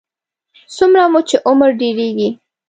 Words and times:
څومره 0.75 1.03
مو 1.11 1.21
چې 1.29 1.35
عمر 1.47 1.69
ډېرېږي. 1.81 2.29